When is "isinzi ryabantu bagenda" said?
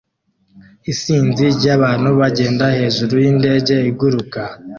0.91-2.65